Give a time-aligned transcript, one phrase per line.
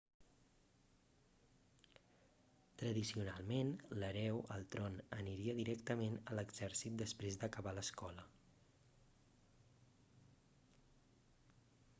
[2.81, 3.69] tradicionalment
[3.99, 8.27] l'hereu al tron aniria directament a l'exèrcit després d'acabar l'escola